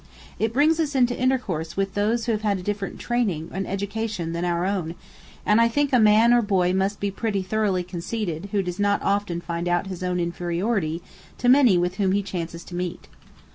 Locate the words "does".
8.63-8.79